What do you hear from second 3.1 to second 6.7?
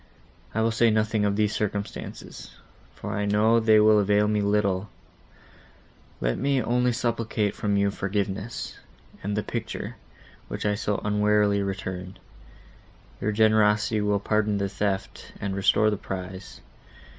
I know they will avail me little; let me